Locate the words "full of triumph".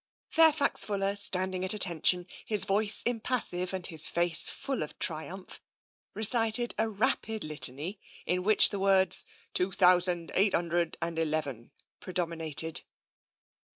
4.47-5.61